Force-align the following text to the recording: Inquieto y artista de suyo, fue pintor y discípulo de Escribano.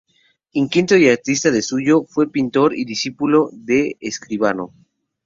Inquieto 0.53 0.97
y 0.97 1.07
artista 1.09 1.51
de 1.51 1.61
suyo, 1.61 2.05
fue 2.07 2.31
pintor 2.31 2.75
y 2.75 2.85
discípulo 2.85 3.49
de 3.53 3.97
Escribano. 3.99 4.73